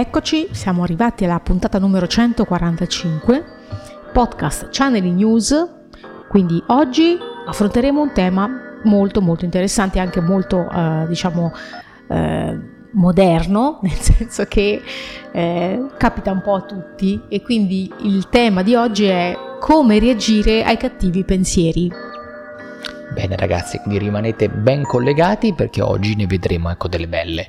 Eccoci, 0.00 0.48
siamo 0.52 0.82
arrivati 0.82 1.26
alla 1.26 1.40
puntata 1.40 1.78
numero 1.78 2.06
145, 2.06 3.44
podcast 4.14 4.70
Channeling 4.70 5.14
News, 5.14 5.54
quindi 6.26 6.58
oggi 6.68 7.18
affronteremo 7.46 8.00
un 8.00 8.10
tema 8.14 8.48
molto 8.84 9.20
molto 9.20 9.44
interessante 9.44 9.98
e 9.98 10.00
anche 10.00 10.22
molto 10.22 10.66
eh, 10.70 11.04
diciamo 11.06 11.52
eh, 12.08 12.58
moderno, 12.92 13.80
nel 13.84 13.92
senso 13.92 14.46
che 14.46 14.80
eh, 15.32 15.86
capita 15.98 16.30
un 16.30 16.40
po' 16.40 16.54
a 16.54 16.62
tutti 16.62 17.20
e 17.28 17.42
quindi 17.42 17.92
il 17.98 18.30
tema 18.30 18.62
di 18.62 18.74
oggi 18.74 19.04
è 19.04 19.36
come 19.60 19.98
reagire 19.98 20.64
ai 20.64 20.78
cattivi 20.78 21.24
pensieri. 21.24 21.92
Bene 23.12 23.36
ragazzi, 23.36 23.76
quindi 23.76 23.98
rimanete 23.98 24.48
ben 24.48 24.82
collegati 24.82 25.52
perché 25.52 25.82
oggi 25.82 26.14
ne 26.14 26.26
vedremo 26.26 26.70
ecco 26.70 26.88
delle 26.88 27.06
belle. 27.06 27.48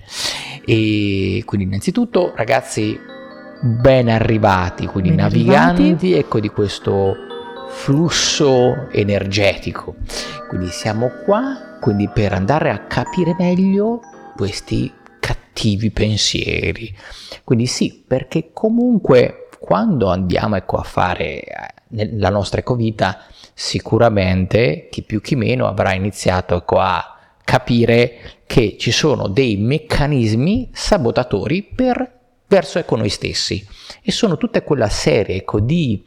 E 0.65 1.43
quindi 1.45 1.65
innanzitutto 1.65 2.33
ragazzi 2.35 2.97
ben 3.61 4.09
arrivati, 4.09 4.85
quindi 4.85 5.09
ben 5.09 5.19
naviganti 5.19 5.81
arrivati. 5.81 6.13
ecco 6.13 6.39
di 6.39 6.49
questo 6.49 7.15
flusso 7.69 8.89
energetico. 8.91 9.95
Quindi 10.49 10.67
siamo 10.67 11.09
qua 11.25 11.77
quindi 11.81 12.07
per 12.09 12.33
andare 12.33 12.69
a 12.69 12.85
capire 12.85 13.35
meglio 13.37 14.01
questi 14.35 14.93
cattivi 15.19 15.91
pensieri. 15.91 16.95
Quindi 17.43 17.65
sì, 17.65 18.03
perché 18.07 18.51
comunque 18.53 19.47
quando 19.59 20.09
andiamo 20.09 20.55
ecco, 20.55 20.77
a 20.77 20.83
fare 20.83 21.41
eh, 21.41 22.17
la 22.17 22.29
nostra 22.29 22.59
ecovita 22.61 23.23
sicuramente 23.53 24.87
chi 24.89 25.03
più 25.03 25.21
chi 25.21 25.35
meno 25.35 25.67
avrà 25.67 25.93
iniziato 25.93 26.55
ecco, 26.55 26.79
a 26.79 27.17
capire 27.43 28.41
che 28.45 28.75
ci 28.77 28.91
sono 28.91 29.27
dei 29.27 29.57
meccanismi 29.57 30.69
sabotatori 30.73 31.63
per, 31.63 32.19
verso 32.47 32.79
ecco, 32.79 32.95
noi 32.95 33.09
stessi. 33.09 33.65
E 34.01 34.11
sono 34.11 34.37
tutta 34.37 34.61
quella 34.61 34.89
serie 34.89 35.37
ecco, 35.37 35.59
di 35.59 36.03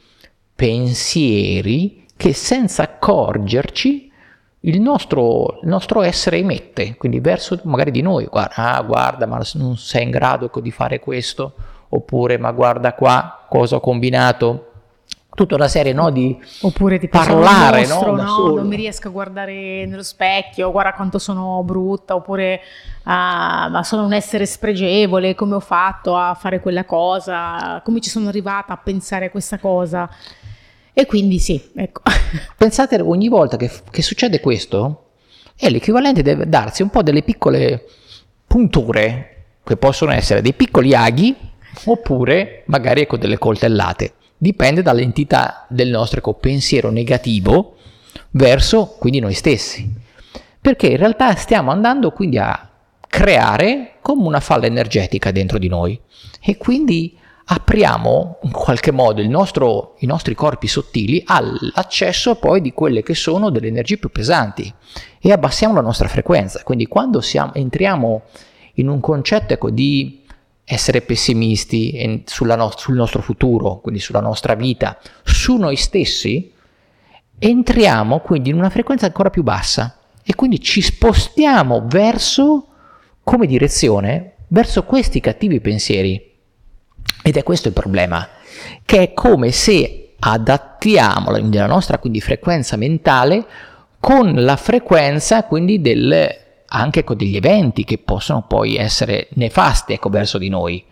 pensieri 0.54 2.06
che 2.16 2.32
senza 2.32 2.82
accorgerci 2.82 4.12
il 4.60 4.80
nostro, 4.80 5.58
il 5.62 5.68
nostro, 5.68 6.02
essere 6.02 6.38
emette, 6.38 6.96
quindi 6.96 7.20
verso 7.20 7.60
magari 7.64 7.90
di 7.90 8.00
noi, 8.00 8.24
guarda, 8.26 8.76
ah, 8.76 8.82
guarda, 8.82 9.26
ma 9.26 9.42
non 9.54 9.76
sei 9.76 10.04
in 10.04 10.10
grado 10.10 10.46
ecco, 10.46 10.60
di 10.60 10.70
fare 10.70 11.00
questo, 11.00 11.54
oppure 11.90 12.38
ma 12.38 12.50
guarda 12.50 12.94
qua 12.94 13.46
cosa 13.48 13.76
ho 13.76 13.80
combinato, 13.80 14.72
tutta 15.34 15.56
una 15.56 15.68
serie 15.68 15.92
no, 15.92 16.10
di 16.10 16.38
Oppure 16.60 16.98
tipo 16.98 17.18
parlare, 17.18 17.86
mostro, 17.86 18.14
no, 18.14 18.22
no 18.22 18.54
non 18.54 18.66
mi 18.66 18.76
riesco 18.76 19.08
a 19.08 19.10
guardare 19.10 19.84
nello 19.84 20.02
specchio, 20.02 20.70
guarda 20.70 20.92
quanto 20.92 21.18
sono 21.18 21.62
brutta, 21.64 22.14
oppure 22.14 22.60
ah, 23.02 23.68
ma 23.68 23.82
sono 23.82 24.04
un 24.04 24.12
essere 24.12 24.46
spregevole, 24.46 25.34
come 25.34 25.56
ho 25.56 25.60
fatto 25.60 26.16
a 26.16 26.34
fare 26.34 26.60
quella 26.60 26.84
cosa, 26.84 27.80
come 27.84 28.00
ci 28.00 28.10
sono 28.10 28.28
arrivata 28.28 28.72
a 28.72 28.76
pensare 28.76 29.26
a 29.26 29.30
questa 29.30 29.58
cosa. 29.58 30.08
E 30.92 31.06
quindi 31.06 31.40
sì, 31.40 31.60
ecco. 31.74 32.02
Pensate 32.56 33.00
ogni 33.00 33.28
volta 33.28 33.56
che, 33.56 33.70
che 33.90 34.02
succede 34.02 34.40
questo, 34.40 35.08
è 35.56 35.68
l'equivalente 35.68 36.22
di 36.22 36.48
darsi 36.48 36.82
un 36.82 36.90
po' 36.90 37.02
delle 37.02 37.22
piccole 37.22 37.84
punture, 38.46 39.30
che 39.64 39.76
possono 39.76 40.12
essere 40.12 40.42
dei 40.42 40.52
piccoli 40.52 40.94
aghi, 40.94 41.34
oppure 41.86 42.62
magari 42.66 43.00
ecco 43.00 43.16
delle 43.16 43.38
coltellate 43.38 44.12
dipende 44.44 44.82
dall'entità 44.82 45.64
del 45.70 45.88
nostro 45.88 46.18
ecco, 46.18 46.34
pensiero 46.34 46.90
negativo 46.90 47.76
verso 48.32 48.94
quindi 48.98 49.18
noi 49.18 49.32
stessi. 49.32 49.90
Perché 50.60 50.88
in 50.88 50.98
realtà 50.98 51.34
stiamo 51.34 51.70
andando 51.70 52.10
quindi 52.10 52.36
a 52.36 52.68
creare 53.08 53.94
come 54.02 54.26
una 54.26 54.40
falla 54.40 54.66
energetica 54.66 55.30
dentro 55.30 55.56
di 55.56 55.68
noi 55.68 55.98
e 56.42 56.58
quindi 56.58 57.16
apriamo 57.46 58.40
in 58.42 58.50
qualche 58.50 58.90
modo 58.90 59.26
nostro, 59.26 59.94
i 60.00 60.06
nostri 60.06 60.34
corpi 60.34 60.66
sottili 60.66 61.22
all'accesso 61.24 62.34
poi 62.34 62.60
di 62.60 62.72
quelle 62.72 63.02
che 63.02 63.14
sono 63.14 63.48
delle 63.48 63.68
energie 63.68 63.96
più 63.96 64.10
pesanti 64.10 64.72
e 65.20 65.32
abbassiamo 65.32 65.74
la 65.74 65.80
nostra 65.80 66.08
frequenza. 66.08 66.62
Quindi 66.64 66.86
quando 66.86 67.22
siamo, 67.22 67.54
entriamo 67.54 68.22
in 68.74 68.88
un 68.88 69.00
concetto 69.00 69.54
ecco, 69.54 69.70
di 69.70 70.23
essere 70.64 71.02
pessimisti 71.02 72.24
no- 72.38 72.72
sul 72.74 72.94
nostro 72.94 73.20
futuro, 73.20 73.80
quindi 73.80 74.00
sulla 74.00 74.20
nostra 74.20 74.54
vita, 74.54 74.98
su 75.22 75.56
noi 75.56 75.76
stessi, 75.76 76.52
entriamo 77.38 78.20
quindi 78.20 78.50
in 78.50 78.56
una 78.56 78.70
frequenza 78.70 79.06
ancora 79.06 79.30
più 79.30 79.42
bassa 79.42 79.98
e 80.24 80.34
quindi 80.34 80.60
ci 80.60 80.80
spostiamo 80.80 81.84
verso, 81.86 82.68
come 83.22 83.46
direzione, 83.46 84.36
verso 84.48 84.84
questi 84.84 85.20
cattivi 85.20 85.60
pensieri. 85.60 86.32
Ed 87.22 87.36
è 87.36 87.42
questo 87.42 87.68
il 87.68 87.74
problema, 87.74 88.26
che 88.84 89.02
è 89.02 89.12
come 89.12 89.50
se 89.50 90.14
adattiamo 90.18 91.30
la 91.30 91.66
nostra 91.66 91.98
quindi 91.98 92.20
frequenza 92.20 92.76
mentale 92.76 93.44
con 94.00 94.32
la 94.34 94.56
frequenza 94.56 95.44
quindi 95.44 95.82
del 95.82 96.43
anche 96.74 97.04
con 97.04 97.16
degli 97.16 97.36
eventi 97.36 97.84
che 97.84 97.98
possono 97.98 98.44
poi 98.46 98.76
essere 98.76 99.28
nefasti 99.34 99.92
ecco, 99.92 100.08
verso 100.08 100.38
di 100.38 100.48
noi. 100.48 100.84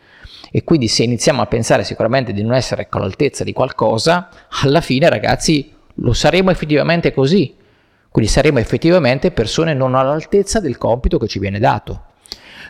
E 0.50 0.64
quindi 0.64 0.86
se 0.86 1.02
iniziamo 1.02 1.42
a 1.42 1.46
pensare 1.46 1.82
sicuramente 1.82 2.32
di 2.32 2.42
non 2.42 2.54
essere 2.54 2.82
ecco, 2.82 2.98
all'altezza 2.98 3.42
di 3.42 3.52
qualcosa, 3.52 4.28
alla 4.62 4.80
fine 4.80 5.08
ragazzi 5.08 5.72
lo 5.96 6.12
saremo 6.12 6.50
effettivamente 6.50 7.12
così. 7.12 7.54
Quindi 8.10 8.30
saremo 8.30 8.58
effettivamente 8.58 9.30
persone 9.30 9.74
non 9.74 9.94
all'altezza 9.94 10.60
del 10.60 10.78
compito 10.78 11.18
che 11.18 11.26
ci 11.26 11.38
viene 11.38 11.58
dato. 11.58 12.02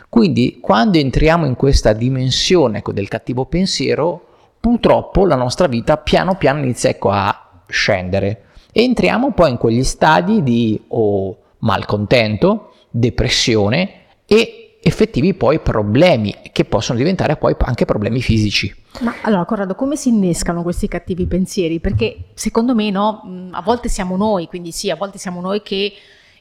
Quindi 0.09 0.59
quando 0.61 0.97
entriamo 0.97 1.45
in 1.45 1.55
questa 1.55 1.93
dimensione 1.93 2.79
ecco, 2.79 2.93
del 2.93 3.07
cattivo 3.07 3.45
pensiero, 3.45 4.27
purtroppo 4.59 5.25
la 5.25 5.35
nostra 5.35 5.67
vita 5.67 5.97
piano 5.97 6.35
piano 6.35 6.59
inizia 6.59 6.89
ecco, 6.89 7.09
a 7.11 7.61
scendere. 7.67 8.45
Entriamo 8.71 9.33
poi 9.33 9.51
in 9.51 9.57
quegli 9.57 9.83
stadi 9.83 10.41
di 10.41 10.81
o 10.89 11.37
malcontento, 11.59 12.72
depressione 12.95 14.01
e 14.27 14.77
effettivi 14.83 15.33
poi 15.33 15.59
problemi 15.59 16.35
che 16.51 16.65
possono 16.65 16.97
diventare 16.97 17.37
poi 17.37 17.55
anche 17.59 17.85
problemi 17.85 18.21
fisici. 18.21 18.73
Ma 18.99 19.15
allora 19.21 19.45
Corrado, 19.45 19.73
come 19.73 19.95
si 19.95 20.09
innescano 20.09 20.61
questi 20.61 20.87
cattivi 20.87 21.25
pensieri? 21.25 21.79
Perché 21.79 22.25
secondo 22.35 22.75
me 22.75 22.91
no, 22.91 23.49
a 23.51 23.61
volte 23.61 23.89
siamo 23.89 24.15
noi, 24.15 24.47
quindi 24.47 24.71
sì, 24.71 24.91
a 24.91 24.95
volte 24.95 25.17
siamo 25.17 25.41
noi 25.41 25.61
che 25.63 25.93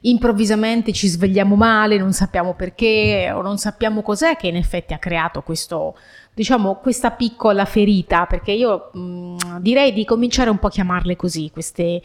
improvvisamente 0.03 0.93
ci 0.93 1.07
svegliamo 1.07 1.55
male, 1.55 1.97
non 1.97 2.13
sappiamo 2.13 2.55
perché 2.55 3.31
o 3.33 3.41
non 3.41 3.59
sappiamo 3.59 4.03
cos'è 4.03 4.37
che 4.37 4.49
in 4.49 4.57
effetti 4.57 4.93
ha 4.93 4.99
creato 4.99 5.43
questo, 5.43 5.97
diciamo, 6.35 6.77
questa 6.77 7.13
piccola 7.13 7.65
ferita, 7.65 8.27
perché 8.27 8.53
io 8.53 8.91
mh, 8.93 9.61
direi 9.61 9.93
di 9.93 10.05
cominciare 10.05 10.51
un 10.51 10.59
po' 10.59 10.67
a 10.67 10.71
chiamarle 10.71 11.15
così, 11.15 11.51
queste, 11.53 12.03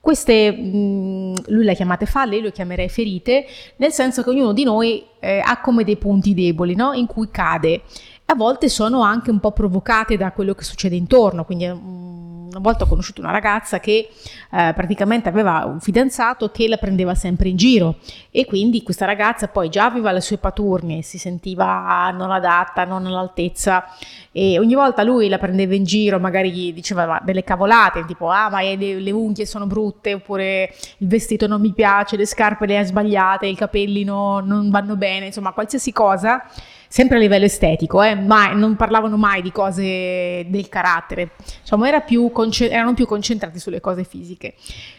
queste, 0.00 0.50
mh, 0.50 1.34
lui 1.48 1.64
le 1.64 1.72
ha 1.72 1.74
chiamate 1.74 2.06
falle, 2.06 2.36
io 2.36 2.42
le 2.42 2.52
chiamerei 2.52 2.88
ferite, 2.88 3.46
nel 3.76 3.92
senso 3.92 4.22
che 4.22 4.30
ognuno 4.30 4.52
di 4.52 4.64
noi 4.64 5.04
eh, 5.20 5.40
ha 5.44 5.60
come 5.60 5.84
dei 5.84 5.96
punti 5.96 6.34
deboli 6.34 6.74
no? 6.74 6.92
in 6.92 7.06
cui 7.06 7.30
cade. 7.30 7.82
A 8.26 8.34
volte 8.34 8.68
sono 8.68 9.02
anche 9.02 9.30
un 9.30 9.40
po' 9.40 9.52
provocate 9.52 10.16
da 10.16 10.32
quello 10.32 10.54
che 10.54 10.64
succede 10.64 10.96
intorno, 10.96 11.44
quindi 11.44 11.66
mh, 11.66 12.10
una 12.50 12.60
volta 12.60 12.84
ho 12.84 12.86
conosciuto 12.86 13.20
una 13.20 13.30
ragazza 13.30 13.78
che 13.78 14.08
eh, 14.52 14.72
praticamente 14.74 15.28
aveva 15.28 15.64
un 15.66 15.80
fidanzato 15.80 16.50
che 16.50 16.68
la 16.68 16.76
prendeva 16.76 17.14
sempre 17.14 17.48
in 17.48 17.56
giro 17.56 17.96
e 18.30 18.44
quindi 18.44 18.82
questa 18.82 19.04
ragazza 19.04 19.48
poi 19.48 19.68
già 19.68 19.84
aveva 19.84 20.10
le 20.10 20.20
sue 20.20 20.38
paturnie, 20.38 21.02
si 21.02 21.18
sentiva 21.18 22.10
non 22.10 22.30
adatta, 22.30 22.84
non 22.84 23.06
all'altezza 23.06 23.84
e 24.32 24.58
ogni 24.58 24.74
volta 24.74 25.02
lui 25.02 25.28
la 25.28 25.38
prendeva 25.38 25.74
in 25.74 25.84
giro, 25.84 26.18
magari 26.18 26.52
gli 26.52 26.72
diceva 26.72 27.20
delle 27.24 27.44
cavolate, 27.44 28.04
tipo 28.04 28.28
ah 28.28 28.48
ma 28.50 28.60
le, 28.60 28.76
le 28.76 29.10
unghie 29.10 29.46
sono 29.46 29.66
brutte 29.66 30.14
oppure 30.14 30.74
il 30.98 31.08
vestito 31.08 31.46
non 31.46 31.60
mi 31.60 31.72
piace, 31.72 32.16
le 32.16 32.26
scarpe 32.26 32.66
le 32.66 32.78
hai 32.78 32.84
sbagliate, 32.84 33.46
i 33.46 33.54
capelli 33.54 34.04
no, 34.04 34.40
non 34.40 34.70
vanno 34.70 34.96
bene, 34.96 35.09
insomma 35.16 35.52
qualsiasi 35.52 35.92
cosa 35.92 36.44
sempre 36.92 37.18
a 37.18 37.20
livello 37.20 37.44
estetico, 37.44 38.02
eh, 38.02 38.16
ma 38.16 38.52
non 38.52 38.74
parlavano 38.74 39.16
mai 39.16 39.42
di 39.42 39.52
cose 39.52 40.44
del 40.48 40.68
carattere, 40.68 41.30
diciamo, 41.60 41.84
era 41.84 42.00
più 42.00 42.32
erano 42.68 42.94
più 42.94 43.06
concentrati 43.06 43.60
sulle 43.60 43.78
cose 43.78 44.02
fisiche. 44.02 44.54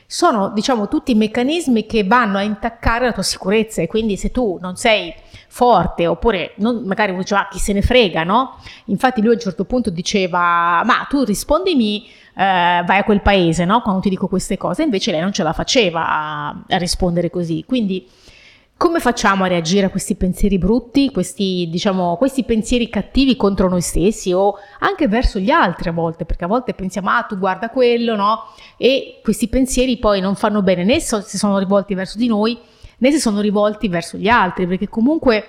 Sono, 0.08 0.52
diciamo, 0.52 0.88
tutti 0.88 1.14
meccanismi 1.14 1.86
che 1.86 2.06
vanno 2.06 2.38
a 2.38 2.44
intaccare 2.44 3.06
la 3.06 3.12
tua 3.12 3.24
sicurezza 3.24 3.82
e 3.82 3.88
quindi 3.88 4.16
se 4.16 4.32
tu 4.32 4.58
non 4.62 4.78
sei 4.78 5.14
forte 5.50 6.08
oppure 6.08 6.54
non, 6.58 6.84
magari 6.86 7.12
uno 7.12 7.24
diceva 7.24 7.42
ah, 7.42 7.48
chi 7.50 7.60
se 7.60 7.74
ne 7.74 7.82
frega, 7.82 8.24
no? 8.24 8.58
Infatti 8.86 9.20
lui 9.20 9.32
a 9.32 9.34
un 9.34 9.40
certo 9.42 9.66
punto 9.66 9.90
diceva 9.90 10.82
ma 10.86 11.06
tu 11.10 11.26
rispondimi 11.26 12.06
eh, 12.06 12.84
vai 12.86 13.00
a 13.00 13.04
quel 13.04 13.22
paese, 13.22 13.66
no? 13.66 13.82
Quando 13.82 14.00
ti 14.00 14.08
dico 14.08 14.30
queste 14.30 14.56
cose, 14.56 14.84
invece 14.84 15.12
lei 15.12 15.20
non 15.20 15.34
ce 15.34 15.44
la 15.44 15.52
faceva 15.52 16.08
a, 16.08 16.48
a 16.70 16.78
rispondere 16.78 17.30
così. 17.30 17.66
Quindi 17.68 18.08
come 18.82 19.00
facciamo 19.00 19.44
a 19.44 19.48
reagire 19.48 19.86
a 19.86 19.90
questi 19.92 20.16
pensieri 20.16 20.58
brutti, 20.58 21.12
questi, 21.12 21.68
diciamo, 21.70 22.18
questi 22.18 22.44
pensieri 22.44 22.90
cattivi 22.90 23.36
contro 23.36 23.70
noi 23.70 23.82
stessi 23.82 24.34
o 24.34 24.56
anche 24.80 25.08
verso 25.08 25.38
gli 25.38 25.52
altri 25.52 25.90
a 25.90 25.92
volte? 25.92 26.26
Perché 26.26 26.46
a 26.46 26.48
volte 26.48 26.74
pensiamo, 26.74 27.12
ah, 27.12 27.22
tu 27.22 27.38
guarda 27.38 27.70
quello, 27.70 28.16
no? 28.16 28.40
E 28.78 29.20
questi 29.22 29.50
pensieri 29.50 30.00
poi 30.00 30.20
non 30.20 30.34
fanno 30.34 30.64
bene 30.64 30.84
né 30.84 31.00
se 31.00 31.22
sono 31.22 31.60
rivolti 31.60 31.94
verso 31.94 32.18
di 32.18 32.26
noi, 32.26 32.58
né 32.98 33.12
se 33.12 33.20
sono 33.20 33.40
rivolti 33.40 33.88
verso 33.88 34.18
gli 34.18 34.28
altri, 34.28 34.66
perché 34.66 34.90
comunque 34.90 35.46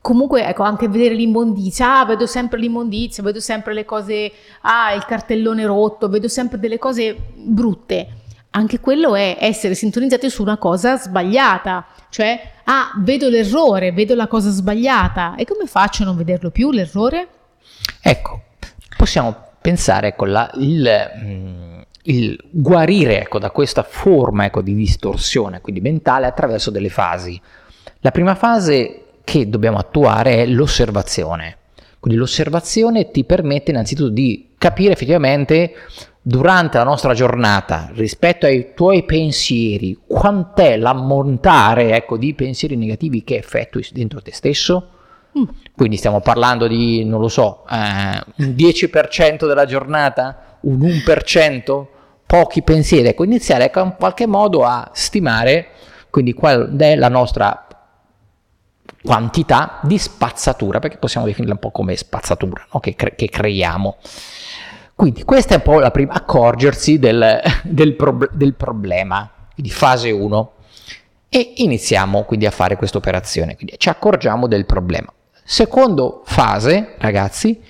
comunque 0.00 0.46
ecco 0.46 0.62
anche 0.62 0.86
vedere 0.86 1.16
l'immondizia, 1.16 1.98
ah 1.98 2.04
vedo 2.04 2.26
sempre 2.26 2.60
l'immondizia, 2.60 3.24
vedo 3.24 3.40
sempre 3.40 3.74
le 3.74 3.84
cose, 3.84 4.30
ah 4.60 4.92
il 4.92 5.04
cartellone 5.04 5.66
rotto, 5.66 6.08
vedo 6.08 6.28
sempre 6.28 6.60
delle 6.60 6.78
cose 6.78 7.16
brutte. 7.34 8.21
Anche 8.54 8.80
quello 8.80 9.14
è 9.14 9.38
essere 9.40 9.74
sintonizzati 9.74 10.28
su 10.28 10.42
una 10.42 10.58
cosa 10.58 10.98
sbagliata, 10.98 11.86
cioè 12.10 12.38
ah 12.64 12.92
vedo 12.98 13.28
l'errore, 13.28 13.92
vedo 13.92 14.14
la 14.14 14.26
cosa 14.26 14.50
sbagliata 14.50 15.36
e 15.36 15.46
come 15.46 15.66
faccio 15.66 16.02
a 16.02 16.06
non 16.06 16.16
vederlo 16.16 16.50
più 16.50 16.70
l'errore? 16.70 17.28
Ecco, 18.02 18.42
possiamo 18.96 19.34
pensare 19.62 20.08
ecco, 20.08 20.26
la, 20.26 20.50
il, 20.56 21.10
mm, 21.24 21.80
il, 22.02 22.38
guarire 22.50 23.22
ecco, 23.22 23.38
da 23.38 23.50
questa 23.50 23.82
forma 23.84 24.44
ecco, 24.44 24.60
di 24.60 24.74
distorsione, 24.74 25.62
quindi 25.62 25.80
mentale, 25.80 26.26
attraverso 26.26 26.70
delle 26.70 26.90
fasi. 26.90 27.40
La 28.00 28.10
prima 28.10 28.34
fase 28.34 29.04
che 29.24 29.48
dobbiamo 29.48 29.78
attuare 29.78 30.42
è 30.42 30.46
l'osservazione. 30.46 31.56
Quindi 32.00 32.18
l'osservazione 32.18 33.12
ti 33.12 33.24
permette 33.24 33.70
innanzitutto 33.70 34.10
di 34.10 34.50
capire 34.58 34.92
effettivamente 34.92 35.72
durante 36.22 36.78
la 36.78 36.84
nostra 36.84 37.14
giornata 37.14 37.90
rispetto 37.94 38.46
ai 38.46 38.72
tuoi 38.74 39.02
pensieri 39.02 39.98
quant'è 40.06 40.76
l'ammontare 40.76 41.96
ecco, 41.96 42.16
di 42.16 42.32
pensieri 42.34 42.76
negativi 42.76 43.24
che 43.24 43.36
effettui 43.36 43.86
dentro 43.92 44.22
te 44.22 44.32
stesso. 44.32 44.88
Mm. 45.38 45.44
Quindi 45.74 45.96
stiamo 45.96 46.20
parlando 46.20 46.68
di, 46.68 47.04
non 47.04 47.20
lo 47.20 47.28
so, 47.28 47.64
eh, 47.68 48.22
un 48.36 48.54
10% 48.54 49.46
della 49.46 49.64
giornata, 49.64 50.58
un 50.60 50.78
1%, 50.78 51.86
pochi 52.26 52.62
pensieri. 52.62 53.08
Ecco, 53.08 53.24
iniziare 53.24 53.64
ecco, 53.64 53.80
in 53.80 53.94
qualche 53.98 54.26
modo 54.26 54.64
a 54.64 54.90
stimare 54.92 55.68
quindi 56.12 56.34
qual 56.34 56.76
è 56.76 56.94
la 56.94 57.08
nostra 57.08 57.66
quantità 59.02 59.80
di 59.82 59.96
spazzatura, 59.96 60.78
perché 60.78 60.98
possiamo 60.98 61.24
definirla 61.24 61.54
un 61.54 61.58
po' 61.58 61.70
come 61.70 61.96
spazzatura 61.96 62.66
no? 62.70 62.80
che, 62.80 62.94
cre- 62.94 63.14
che, 63.14 63.30
creiamo. 63.30 63.96
Quindi 64.94 65.24
questa 65.24 65.54
è 65.54 65.56
un 65.56 65.62
po' 65.62 65.78
la 65.78 65.90
prima, 65.90 66.12
accorgersi 66.12 66.98
del, 66.98 67.40
del, 67.64 67.94
prob- 67.94 68.30
del 68.32 68.54
problema, 68.54 69.28
quindi 69.54 69.72
fase 69.72 70.10
1, 70.10 70.52
e 71.28 71.54
iniziamo 71.56 72.24
quindi 72.24 72.46
a 72.46 72.50
fare 72.50 72.76
questa 72.76 72.98
operazione, 72.98 73.56
quindi 73.56 73.74
ci 73.78 73.88
accorgiamo 73.88 74.46
del 74.46 74.66
problema. 74.66 75.12
Secondo 75.44 76.22
fase, 76.24 76.94
ragazzi, 76.98 77.60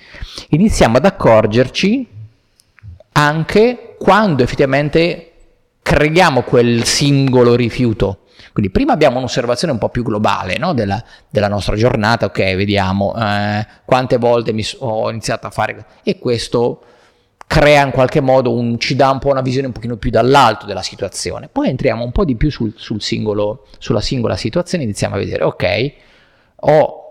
iniziamo 0.49 0.97
ad 0.97 1.05
accorgerci 1.05 2.07
anche 3.13 3.95
quando 3.97 4.43
effettivamente 4.43 5.31
creiamo 5.81 6.41
quel 6.43 6.83
singolo 6.83 7.55
rifiuto 7.55 8.19
quindi 8.53 8.71
prima 8.71 8.93
abbiamo 8.93 9.17
un'osservazione 9.17 9.73
un 9.73 9.79
po' 9.79 9.89
più 9.89 10.03
globale 10.03 10.57
no? 10.57 10.73
della, 10.73 11.03
della, 11.27 11.47
nostra 11.47 11.75
giornata, 11.75 12.27
ok, 12.27 12.55
vediamo 12.55 13.15
eh, 13.17 13.65
quante 13.83 14.17
volte 14.17 14.53
mi 14.53 14.63
ho 14.79 15.09
iniziato 15.09 15.47
a 15.47 15.49
fare 15.49 15.85
e 16.03 16.19
questo 16.19 16.83
crea 17.47 17.85
in 17.85 17.91
qualche 17.91 18.19
modo 18.19 18.51
un, 18.51 18.79
ci 18.79 18.95
dà 18.95 19.11
un 19.11 19.19
po' 19.19 19.29
una 19.29 19.41
visione 19.41 19.67
un 19.67 19.73
pochino 19.73 19.97
più 19.97 20.09
dall'alto 20.09 20.65
della 20.65 20.81
situazione. 20.81 21.49
Poi 21.51 21.69
entriamo 21.69 22.03
un 22.03 22.11
po' 22.11 22.25
di 22.25 22.35
più 22.35 22.49
sul, 22.49 22.73
sul 22.75 23.01
singolo, 23.01 23.67
sulla 23.77 24.01
singola 24.01 24.35
situazione 24.35 24.83
e 24.83 24.87
iniziamo 24.87 25.15
a 25.15 25.19
vedere, 25.19 25.43
ok, 25.43 25.93
ho, 26.55 27.01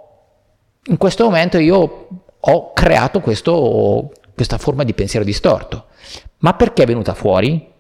in 0.85 0.97
questo 0.97 1.25
momento 1.25 1.59
io 1.59 2.09
ho 2.39 2.73
creato 2.73 3.21
questo, 3.21 4.11
questa 4.35 4.59
forma 4.59 4.83
di 4.83 4.95
pensiero 4.95 5.25
distorto. 5.25 5.87
Ma 6.39 6.55
perché 6.55 6.83
è 6.83 6.87
venuta 6.87 7.15
fuori? 7.15 7.71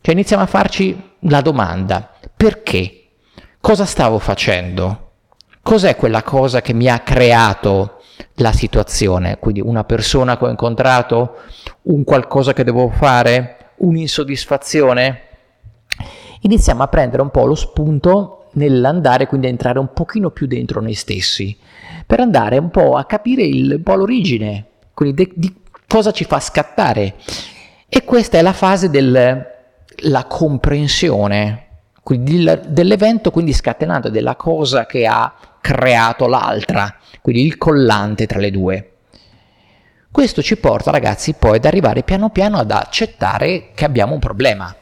Cioè 0.00 0.12
iniziamo 0.12 0.42
a 0.42 0.46
farci 0.46 1.12
la 1.20 1.40
domanda, 1.40 2.10
perché? 2.36 2.98
Cosa 3.60 3.86
stavo 3.86 4.18
facendo? 4.18 5.12
Cos'è 5.62 5.96
quella 5.96 6.22
cosa 6.22 6.60
che 6.60 6.74
mi 6.74 6.88
ha 6.88 6.98
creato 6.98 7.93
la 8.34 8.52
situazione? 8.52 9.38
Quindi 9.38 9.60
una 9.60 9.84
persona 9.84 10.36
che 10.36 10.44
ho 10.44 10.50
incontrato, 10.50 11.36
un 11.82 12.04
qualcosa 12.04 12.52
che 12.52 12.64
devo 12.64 12.90
fare, 12.90 13.72
un'insoddisfazione? 13.76 15.20
Iniziamo 16.40 16.82
a 16.82 16.88
prendere 16.88 17.22
un 17.22 17.30
po' 17.30 17.46
lo 17.46 17.54
spunto 17.54 18.46
nell'andare 18.52 19.26
quindi 19.26 19.46
a 19.46 19.50
entrare 19.50 19.78
un 19.78 19.92
pochino 19.92 20.30
più 20.30 20.46
dentro 20.46 20.80
noi 20.80 20.94
stessi, 20.94 21.56
per 22.06 22.20
andare 22.20 22.58
un 22.58 22.70
po' 22.70 22.96
a 22.96 23.04
capire 23.04 23.42
il, 23.42 23.74
un 23.76 23.82
po' 23.82 23.94
l'origine, 23.94 24.66
quindi 24.94 25.24
de, 25.24 25.32
di 25.34 25.54
cosa 25.86 26.10
ci 26.10 26.24
fa 26.24 26.40
scattare. 26.40 27.14
E 27.88 28.04
questa 28.04 28.38
è 28.38 28.42
la 28.42 28.52
fase 28.52 28.90
del 28.90 29.52
la 29.98 30.24
comprensione 30.24 31.62
dell'evento, 32.04 33.30
quindi 33.30 33.52
scatenato 33.52 34.10
della 34.10 34.36
cosa 34.36 34.84
che 34.84 35.06
ha 35.06 35.32
creato 35.64 36.26
l'altra, 36.26 36.94
quindi 37.22 37.46
il 37.46 37.56
collante 37.56 38.26
tra 38.26 38.38
le 38.38 38.50
due. 38.50 38.90
Questo 40.10 40.42
ci 40.42 40.58
porta, 40.58 40.90
ragazzi, 40.90 41.32
poi 41.32 41.56
ad 41.56 41.64
arrivare 41.64 42.02
piano 42.02 42.28
piano 42.28 42.58
ad 42.58 42.70
accettare 42.70 43.70
che 43.74 43.86
abbiamo 43.86 44.12
un 44.12 44.18
problema. 44.18 44.76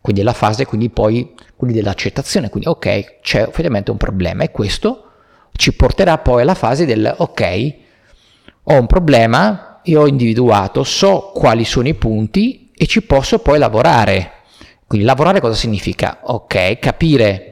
Quindi 0.00 0.22
la 0.22 0.32
fase 0.32 0.66
quindi 0.66 0.90
poi 0.90 1.32
quindi 1.54 1.76
dell'accettazione, 1.76 2.48
quindi 2.48 2.68
ok, 2.68 3.20
c'è 3.20 3.46
ovviamente 3.46 3.92
un 3.92 3.98
problema 3.98 4.42
e 4.42 4.50
questo 4.50 5.04
ci 5.52 5.74
porterà 5.74 6.18
poi 6.18 6.42
alla 6.42 6.54
fase 6.54 6.86
del 6.86 7.14
ok, 7.16 7.74
ho 8.64 8.80
un 8.80 8.86
problema, 8.86 9.78
io 9.84 10.00
ho 10.00 10.06
individuato, 10.08 10.82
so 10.82 11.30
quali 11.32 11.64
sono 11.64 11.86
i 11.86 11.94
punti 11.94 12.72
e 12.76 12.86
ci 12.86 13.02
posso 13.02 13.38
poi 13.38 13.60
lavorare. 13.60 14.32
Quindi 14.88 15.06
lavorare 15.06 15.40
cosa 15.40 15.54
significa? 15.54 16.18
Ok, 16.22 16.80
capire 16.80 17.49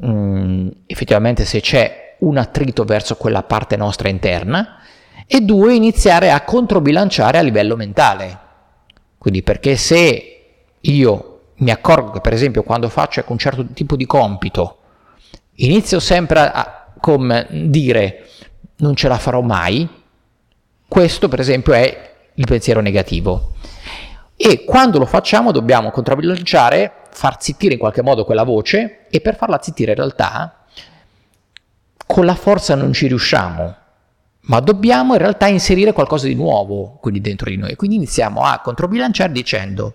mh, 0.00 0.10
mm, 0.10 0.68
effettivamente 0.86 1.44
se 1.44 1.60
c'è 1.60 2.16
un 2.20 2.36
attrito 2.36 2.84
verso 2.84 3.16
quella 3.16 3.42
parte 3.42 3.76
nostra 3.76 4.08
interna 4.08 4.80
e 5.26 5.40
due, 5.40 5.74
iniziare 5.74 6.30
a 6.30 6.42
controbilanciare 6.42 7.38
a 7.38 7.42
livello 7.42 7.76
mentale. 7.76 8.38
Quindi 9.16 9.42
perché 9.42 9.76
se 9.76 10.36
io 10.80 11.40
mi 11.56 11.70
accorgo 11.70 12.10
che 12.10 12.20
per 12.20 12.32
esempio 12.32 12.62
quando 12.62 12.88
faccio 12.88 13.22
un 13.26 13.38
certo 13.38 13.66
tipo 13.74 13.94
di 13.94 14.06
compito 14.06 14.78
inizio 15.56 16.00
sempre 16.00 16.40
a, 16.40 16.52
a 16.52 16.92
come 16.98 17.46
dire 17.50 18.26
non 18.76 18.94
ce 18.94 19.08
la 19.08 19.18
farò 19.18 19.42
mai, 19.42 19.86
questo 20.88 21.28
per 21.28 21.40
esempio 21.40 21.74
è 21.74 22.12
il 22.34 22.46
pensiero 22.46 22.80
negativo 22.80 23.52
e 24.36 24.64
quando 24.64 24.98
lo 24.98 25.04
facciamo 25.04 25.52
dobbiamo 25.52 25.90
controbilanciare, 25.90 26.92
far 27.12 27.42
zittire 27.42 27.74
in 27.74 27.78
qualche 27.78 28.02
modo 28.02 28.24
quella 28.24 28.44
voce 28.44 29.06
e 29.10 29.20
per 29.20 29.36
farla 29.36 29.60
zittire 29.60 29.92
in 29.92 29.96
realtà 29.96 30.64
con 32.06 32.24
la 32.24 32.34
forza 32.34 32.74
non 32.74 32.92
ci 32.92 33.06
riusciamo, 33.06 33.76
ma 34.40 34.60
dobbiamo 34.60 35.12
in 35.12 35.20
realtà 35.20 35.46
inserire 35.46 35.92
qualcosa 35.92 36.26
di 36.26 36.34
nuovo 36.34 36.98
quindi 37.00 37.20
dentro 37.20 37.48
di 37.48 37.56
noi. 37.56 37.76
Quindi 37.76 37.96
iniziamo 37.96 38.42
a 38.42 38.58
controbilanciare 38.58 39.30
dicendo 39.30 39.94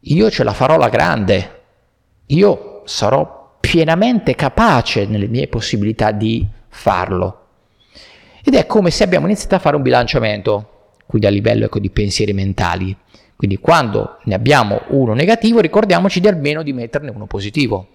io 0.00 0.30
ce 0.30 0.44
la 0.44 0.52
farò 0.52 0.76
la 0.76 0.88
grande, 0.88 1.62
io 2.26 2.82
sarò 2.84 3.56
pienamente 3.58 4.36
capace 4.36 5.04
nelle 5.06 5.26
mie 5.26 5.48
possibilità 5.48 6.12
di 6.12 6.46
farlo. 6.68 7.46
Ed 8.44 8.54
è 8.54 8.66
come 8.66 8.90
se 8.90 9.02
abbiamo 9.02 9.26
iniziato 9.26 9.56
a 9.56 9.58
fare 9.58 9.76
un 9.76 9.82
bilanciamento, 9.82 10.94
quindi 11.06 11.26
a 11.26 11.30
livello 11.30 11.64
ecco, 11.64 11.80
di 11.80 11.90
pensieri 11.90 12.32
mentali. 12.32 12.96
Quindi 13.40 13.56
quando 13.56 14.18
ne 14.24 14.34
abbiamo 14.34 14.82
uno 14.88 15.14
negativo 15.14 15.60
ricordiamoci 15.60 16.20
di 16.20 16.28
almeno 16.28 16.62
di 16.62 16.74
metterne 16.74 17.08
uno 17.08 17.24
positivo. 17.24 17.86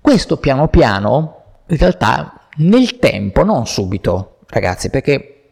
Questo 0.00 0.36
piano 0.36 0.68
piano, 0.68 1.62
in 1.66 1.76
realtà 1.78 2.46
nel 2.58 3.00
tempo, 3.00 3.42
non 3.42 3.66
subito, 3.66 4.36
ragazzi, 4.50 4.88
perché 4.88 5.46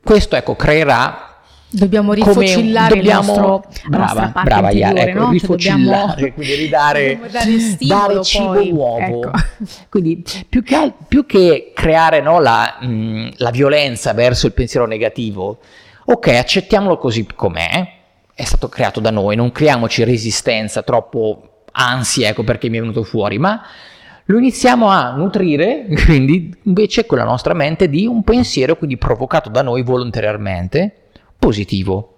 questo 0.00 0.36
ecco, 0.36 0.54
creerà 0.54 1.40
Dobbiamo 1.70 2.12
rifocillare 2.12 2.94
dobbiamo, 2.94 3.20
il 3.20 3.40
nostro, 3.40 3.64
brava, 3.88 4.30
parte 4.32 4.48
brava, 4.48 4.70
interiore, 4.70 5.10
ecco, 5.10 5.18
no? 5.18 5.30
rifocillare, 5.30 6.20
cioè 6.20 6.34
quindi 6.34 6.54
ridare 6.54 7.20
dare, 7.80 8.22
cibo 8.22 8.52
poi, 8.52 8.70
nuovo. 8.70 9.00
Ecco. 9.00 9.30
Quindi 9.90 10.22
più 10.48 10.62
che, 10.62 10.92
più 11.08 11.26
che 11.26 11.72
creare 11.74 12.20
no, 12.20 12.38
la, 12.38 12.76
mh, 12.80 13.30
la 13.38 13.50
violenza 13.50 14.12
verso 14.12 14.46
il 14.46 14.52
pensiero 14.52 14.86
negativo, 14.86 15.58
ok, 16.04 16.28
accettiamolo 16.28 16.98
così 16.98 17.26
com'è, 17.34 18.00
è 18.34 18.44
stato 18.44 18.68
creato 18.68 19.00
da 19.00 19.10
noi, 19.10 19.36
non 19.36 19.52
creiamoci 19.52 20.04
resistenza, 20.04 20.82
troppo 20.82 21.64
ansia, 21.72 22.28
ecco 22.28 22.44
perché 22.44 22.68
mi 22.68 22.78
è 22.78 22.80
venuto 22.80 23.02
fuori, 23.04 23.38
ma 23.38 23.62
lo 24.26 24.38
iniziamo 24.38 24.88
a 24.88 25.10
nutrire, 25.12 25.86
quindi 26.04 26.54
invece 26.64 27.06
con 27.06 27.18
la 27.18 27.24
nostra 27.24 27.54
mente, 27.54 27.88
di 27.88 28.06
un 28.06 28.22
pensiero 28.22 28.76
quindi 28.76 28.96
provocato 28.96 29.48
da 29.48 29.62
noi 29.62 29.82
volontariamente, 29.82 30.94
positivo. 31.38 32.08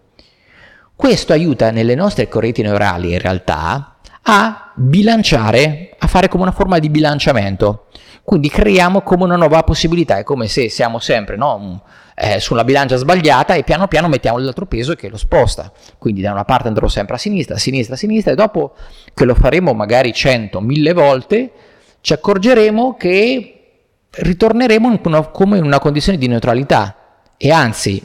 Questo 0.97 1.33
aiuta 1.33 1.71
nelle 1.71 1.95
nostre 1.95 2.29
correnti 2.29 2.63
neurali 2.63 3.13
in 3.13 3.19
realtà 3.19 3.97
a 4.23 4.73
bilanciare, 4.75 5.97
a 5.99 6.07
fare 6.07 6.29
come 6.29 6.45
una 6.45 6.53
forma 6.53 6.79
di 6.79 6.89
bilanciamento. 6.89 7.87
Quindi 8.23 8.49
creiamo 8.49 9.03
come 9.03 9.25
una 9.25 9.37
nuova 9.37 9.63
possibilità, 9.65 10.19
è 10.19 10.23
come 10.23 10.47
se 10.47 10.69
siamo 10.71 10.99
sempre 10.99 11.37
no, 11.37 11.83
eh, 12.15 12.39
sulla 12.39 12.65
bilancia 12.65 12.97
sbagliata 12.97 13.55
e 13.55 13.65
piano 13.65 13.89
piano 13.89 14.09
mettiamo 14.09 14.39
l'altro 14.39 14.67
peso 14.67 14.95
che 14.95 15.09
lo 15.09 15.17
sposta. 15.17 15.73
Quindi 15.99 16.21
da 16.21 16.33
una 16.33 16.45
parte 16.45 16.69
andrò 16.69 16.89
sempre 16.89 17.17
a 17.17 17.19
sinistra, 17.19 17.57
a 17.57 17.59
sinistra, 17.59 17.95
a 17.95 17.99
sinistra 17.99 18.33
e 18.33 18.37
dopo 18.37 18.75
che 19.13 19.25
lo 19.25 19.35
faremo 19.35 19.73
magari 19.75 20.13
100, 20.13 20.61
1000 20.61 20.93
volte, 20.93 21.51
ci 22.01 22.13
accorgeremo 22.13 22.97
che 22.97 23.51
ritorneremo 24.11 24.91
in 24.91 25.01
una, 25.05 25.27
come 25.29 25.59
in 25.59 25.65
una 25.65 25.81
condizione 25.81 26.19
di 26.19 26.29
neutralità 26.29 26.97
e 27.37 27.51
anzi 27.51 28.03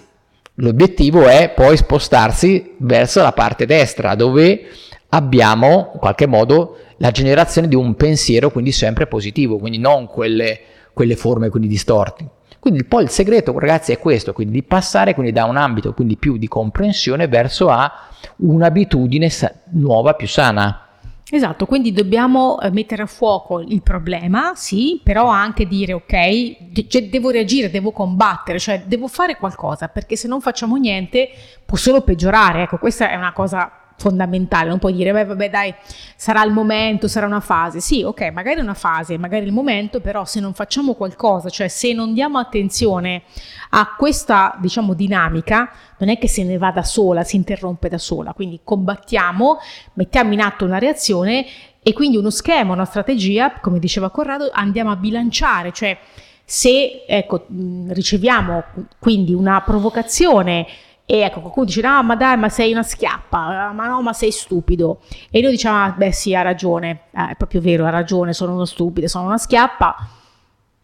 l'obiettivo 0.55 1.27
è 1.27 1.49
poi 1.49 1.77
spostarsi 1.77 2.75
verso 2.77 3.21
la 3.21 3.31
parte 3.31 3.65
destra 3.65 4.15
dove 4.15 4.67
abbiamo 5.09 5.91
in 5.93 5.99
qualche 5.99 6.25
modo 6.25 6.77
la 6.97 7.11
generazione 7.11 7.67
di 7.67 7.75
un 7.75 7.95
pensiero 7.95 8.49
quindi 8.49 8.71
sempre 8.71 9.07
positivo, 9.07 9.57
quindi 9.57 9.77
non 9.77 10.07
quelle, 10.07 10.59
quelle 10.93 11.15
forme 11.15 11.49
quindi 11.49 11.67
distorti. 11.67 12.27
Quindi 12.59 12.83
poi 12.83 13.03
il 13.03 13.09
segreto, 13.09 13.57
ragazzi, 13.57 13.91
è 13.91 13.99
questo, 13.99 14.33
quindi 14.33 14.53
di 14.53 14.63
passare 14.63 15.13
quindi 15.13 15.31
da 15.31 15.45
un 15.45 15.55
ambito 15.55 15.93
quindi 15.93 16.17
più 16.17 16.37
di 16.37 16.47
comprensione 16.47 17.27
verso 17.27 17.69
a 17.69 17.91
un'abitudine 18.37 19.29
nuova, 19.71 20.13
più 20.13 20.27
sana. 20.27 20.83
Esatto, 21.31 21.67
quindi 21.67 21.91
dobbiamo 21.91 22.59
eh, 22.59 22.71
mettere 22.71 23.03
a 23.03 23.05
fuoco 23.05 23.59
il 23.59 23.83
problema, 23.83 24.53
sì, 24.55 24.99
però 25.03 25.27
anche 25.27 25.67
dire 25.67 25.93
ok, 25.93 26.87
cioè 26.87 27.07
devo 27.07 27.29
reagire, 27.29 27.69
devo 27.69 27.91
combattere, 27.91 28.57
cioè 28.57 28.83
devo 28.87 29.07
fare 29.07 29.37
qualcosa, 29.37 29.89
perché 29.89 30.15
se 30.15 30.27
non 30.27 30.41
facciamo 30.41 30.75
niente 30.75 31.29
può 31.63 31.77
solo 31.77 32.01
peggiorare. 32.01 32.63
Ecco, 32.63 32.77
questa 32.77 33.11
è 33.11 33.15
una 33.15 33.31
cosa 33.31 33.71
fondamentale, 33.99 34.69
non 34.69 34.79
puoi 34.79 34.93
dire, 34.93 35.11
beh, 35.11 35.25
vabbè, 35.25 35.49
dai, 35.49 35.75
sarà 36.15 36.43
il 36.43 36.51
momento, 36.51 37.07
sarà 37.07 37.25
una 37.25 37.41
fase. 37.41 37.79
Sì, 37.81 38.01
ok, 38.01 38.31
magari 38.31 38.59
è 38.59 38.63
una 38.63 38.73
fase, 38.73 39.17
magari 39.17 39.43
è 39.43 39.47
il 39.47 39.53
momento, 39.53 39.99
però 39.99 40.25
se 40.25 40.39
non 40.39 40.53
facciamo 40.53 40.93
qualcosa, 40.93 41.49
cioè 41.49 41.67
se 41.67 41.93
non 41.93 42.13
diamo 42.13 42.39
attenzione 42.39 43.23
a 43.71 43.93
questa, 43.97 44.57
diciamo, 44.59 44.93
dinamica, 44.93 45.69
non 45.97 46.09
è 46.09 46.17
che 46.17 46.27
se 46.27 46.43
ne 46.43 46.57
va 46.57 46.71
da 46.71 46.83
sola, 46.83 47.23
si 47.23 47.35
interrompe 47.35 47.89
da 47.89 47.97
sola. 47.97 48.33
Quindi 48.33 48.61
combattiamo, 48.63 49.57
mettiamo 49.93 50.33
in 50.33 50.39
atto 50.39 50.65
una 50.65 50.79
reazione 50.79 51.45
e 51.83 51.93
quindi 51.93 52.17
uno 52.17 52.29
schema, 52.29 52.73
una 52.73 52.85
strategia, 52.85 53.59
come 53.59 53.79
diceva 53.79 54.09
Corrado, 54.09 54.49
andiamo 54.51 54.91
a 54.91 54.95
bilanciare, 54.95 55.71
cioè 55.71 55.97
se 56.43 57.03
ecco, 57.07 57.45
riceviamo 57.89 58.63
quindi 58.97 59.33
una 59.33 59.61
provocazione 59.61 60.65
e 61.11 61.21
ecco, 61.21 61.39
qualcuno 61.39 61.65
dice, 61.65 61.81
no, 61.81 62.03
ma 62.03 62.15
dai, 62.15 62.37
ma 62.37 62.49
sei 62.49 62.71
una 62.71 62.83
schiappa, 62.83 63.71
ma 63.73 63.87
no, 63.87 63.99
ma 64.03 64.13
sei 64.13 64.29
stupido. 64.29 64.99
E 65.31 65.41
noi 65.41 65.49
diciamo, 65.49 65.85
ah, 65.85 65.89
beh 65.89 66.11
sì, 66.11 66.35
ha 66.35 66.43
ragione, 66.43 67.05
eh, 67.09 67.31
è 67.31 67.35
proprio 67.35 67.61
vero, 67.61 67.87
ha 67.87 67.89
ragione, 67.89 68.31
sono 68.31 68.53
uno 68.53 68.65
stupido, 68.65 69.07
sono 69.07 69.25
una 69.25 69.39
schiappa. 69.39 70.07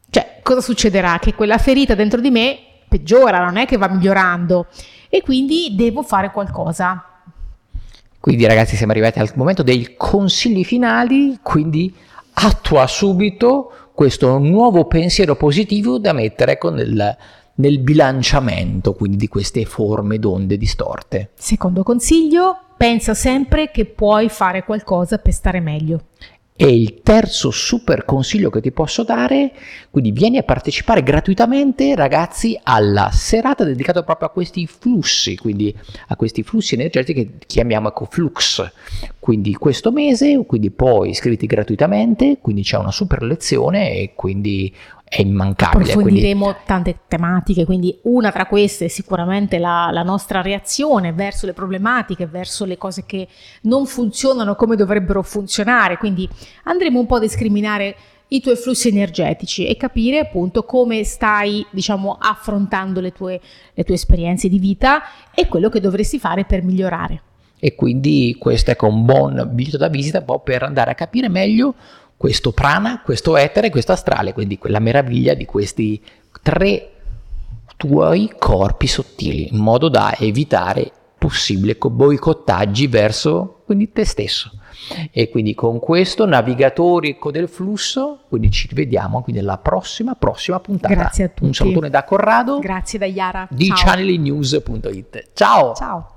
Cioè, 0.10 0.40
cosa 0.42 0.62
succederà? 0.62 1.20
Che 1.20 1.36
quella 1.36 1.60
ferita 1.60 1.94
dentro 1.94 2.22
di 2.22 2.32
me 2.32 2.58
peggiora, 2.90 3.46
non 3.46 3.58
è 3.58 3.68
che 3.68 3.78
va 3.78 3.88
migliorando. 3.88 4.66
E 5.10 5.22
quindi 5.22 5.76
devo 5.76 6.02
fare 6.02 6.32
qualcosa. 6.32 7.06
Quindi 8.20 8.48
ragazzi 8.48 8.76
siamo 8.76 8.94
arrivati 8.94 9.20
al 9.20 9.30
momento 9.36 9.62
dei 9.62 9.94
consigli 9.96 10.64
finali, 10.64 11.38
quindi 11.44 11.96
attua 12.34 12.88
subito 12.88 13.92
questo 13.94 14.40
nuovo 14.40 14.86
pensiero 14.86 15.36
positivo 15.36 16.00
da 16.00 16.14
mettere 16.14 16.58
con 16.58 16.80
il 16.80 17.16
nel 17.56 17.80
bilanciamento 17.80 18.94
quindi 18.94 19.18
di 19.18 19.28
queste 19.28 19.66
forme 19.66 20.20
d'onde 20.20 20.58
distorte. 20.58 21.32
Secondo 21.36 21.84
consiglio, 21.84 22.58
pensa 22.78 23.14
sempre 23.14 23.72
che 23.72 23.86
puoi 23.86 24.30
fare 24.30 24.64
qualcosa 24.64 25.18
per 25.18 25.34
stare 25.34 25.60
meglio. 25.60 26.02
E 26.58 26.74
il 26.74 27.02
terzo 27.04 27.52
super 27.52 28.06
consiglio 28.06 28.50
che 28.50 28.62
ti 28.62 28.72
posso 28.72 29.04
dare, 29.04 29.52
quindi 29.92 30.12
vieni 30.12 30.38
a 30.38 30.44
partecipare 30.44 31.04
gratuitamente 31.04 31.94
ragazzi 31.96 32.58
alla 32.64 33.10
serata 33.12 33.66
dedicata 33.66 34.04
proprio 34.04 34.30
a 34.30 34.32
questi 34.32 34.66
flussi, 34.66 35.36
quindi 35.36 35.76
a 36.08 36.16
questi 36.16 36.44
flussi 36.44 36.76
energetici 36.76 37.14
che 37.14 37.32
chiamiamo 37.46 37.90
ecoflux. 37.90 38.72
Quindi 39.20 39.54
questo 39.56 39.92
mese, 39.92 40.46
quindi 40.46 40.72
poi 40.72 41.10
iscriviti 41.10 41.46
gratuitamente, 41.46 42.38
quindi 42.40 42.62
c'è 42.62 42.78
una 42.78 42.92
super 42.92 43.22
lezione 43.22 43.92
e 43.92 44.14
quindi 44.16 44.74
è 45.08 45.22
immancabile. 45.22 45.92
Approfondiremo 45.92 46.44
quindi... 46.46 46.62
tante 46.66 47.00
tematiche, 47.08 47.64
quindi 47.64 47.98
una 48.04 48.32
tra 48.32 48.48
queste 48.48 48.86
è 48.86 48.88
sicuramente 48.88 49.60
la, 49.60 49.90
la, 49.92 50.02
nostra 50.02 50.42
reazione 50.42 51.14
verso 51.14 51.46
le 51.46 51.54
problematiche, 51.54 52.26
verso 52.26 52.66
le 52.66 52.78
cose 52.78 53.06
che 53.06 53.28
non 53.62 53.86
funzionano 53.86 54.56
come 54.56 54.76
dovrebbero 54.76 55.22
funzionare, 55.22 55.98
quindi 55.98 56.28
andremo 56.64 57.00
un 57.00 57.06
po' 57.06 57.16
a 57.16 57.20
discriminare 57.20 57.96
i 58.30 58.42
tuoi 58.42 58.56
flussi 58.56 58.88
energetici 58.88 59.68
e 59.68 59.78
capire 59.78 60.20
appunto 60.20 60.64
come 60.64 61.04
stai 61.04 61.64
diciamo 61.70 62.18
affrontando 62.20 63.00
le 63.00 63.12
tue, 63.12 63.40
le 63.74 63.84
tue 63.84 63.94
esperienze 63.94 64.50
di 64.50 64.58
vita 64.58 65.04
e 65.34 65.48
quello 65.48 65.70
che 65.70 65.80
dovresti 65.80 66.18
fare 66.18 66.46
per 66.46 66.64
migliorare. 66.64 67.22
E 67.60 67.76
quindi 67.76 68.36
questo 68.38 68.72
è 68.72 68.78
un 68.82 69.06
buon 69.06 69.50
biglietto 69.54 69.78
da 69.78 69.88
visita 69.88 70.20
un 70.20 70.26
po' 70.26 70.40
per 70.40 70.64
andare 70.64 70.92
a 70.92 70.96
capire 70.96 71.30
meglio 71.30 71.76
questo 72.18 72.52
prana, 72.52 73.02
questo 73.02 73.38
etere 73.38 73.68
e 73.68 73.72
questo 73.72 73.92
astrale, 73.92 74.34
quindi 74.34 74.58
quella 74.58 74.80
meraviglia 74.80 75.34
di 75.34 75.46
questi 75.46 76.02
tre 76.42 76.92
tuoi 77.78 78.34
corpi 78.38 78.88
sottili, 78.88 79.54
in 79.54 79.60
modo 79.60 79.90
da 79.90 80.16
evitare 80.18 80.92
possibili 81.18 81.76
boicottaggi 81.80 82.88
verso 82.88 83.62
quindi 83.66 83.92
te 83.92 84.06
stesso. 84.06 84.52
E 85.12 85.30
quindi 85.30 85.56
con 85.56 85.80
questo 85.80 86.26
navigatori 86.26 87.18
del 87.32 87.50
flusso, 87.50 88.20
quindi 88.30 88.52
ci 88.52 88.70
vediamo 88.74 89.24
quindi 89.24 89.42
nella 89.42 89.58
prossima, 89.58 90.14
prossima 90.14 90.60
puntata. 90.60 90.94
Grazie 90.94 91.24
a 91.24 91.28
tutti. 91.30 91.44
Un 91.46 91.54
salutone 91.54 91.90
da 91.90 92.04
Corrado. 92.04 92.60
Grazie 92.60 93.00
da 93.00 93.06
Yara. 93.06 93.48
Di 93.50 93.72
channelingnews.it. 93.74 95.32
Ciao. 95.34 95.74
Ciao. 95.74 96.10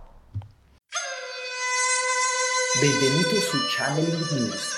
Benvenuto 2.80 3.34
su 3.36 3.56
Channeling 3.74 4.30
News 4.32 4.77